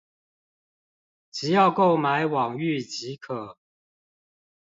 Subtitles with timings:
[1.29, 3.59] 只要購買網域即可